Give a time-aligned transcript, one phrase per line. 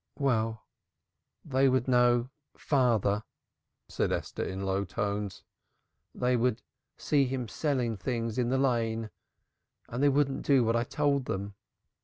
[0.17, 0.63] "Well,
[1.45, 3.23] they would know father,"
[3.87, 5.43] said Esther in low tones.
[6.15, 6.63] "They would
[6.97, 9.11] see him selling things in the Lane
[9.87, 11.53] and they wouldn't do what I told them."